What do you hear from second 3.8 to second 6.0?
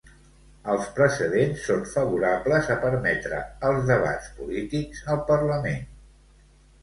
debats polítics al Parlament.